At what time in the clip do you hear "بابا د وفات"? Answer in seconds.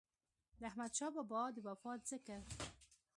1.15-2.01